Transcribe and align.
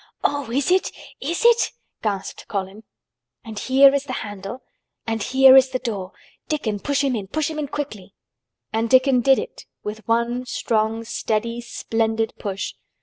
"Oh! 0.23 0.49
is 0.49 0.71
it—is 0.71 1.45
it!" 1.45 1.73
gasped 2.01 2.47
Colin. 2.47 2.85
"And 3.45 3.59
here 3.59 3.93
is 3.93 4.05
the 4.05 4.13
handle, 4.25 4.63
and 5.05 5.21
here 5.21 5.55
is 5.55 5.69
the 5.69 5.77
door. 5.77 6.11
Dickon 6.47 6.79
push 6.79 7.03
him 7.03 7.15
in—push 7.15 7.51
him 7.51 7.59
in 7.59 7.67
quickly!" 7.67 8.15
And 8.73 8.89
Dickon 8.89 9.21
did 9.21 9.37
it 9.37 9.67
with 9.83 10.07
one 10.07 10.47
strong, 10.47 11.03
steady, 11.03 11.61
splendid 11.61 12.33
push. 12.39 12.73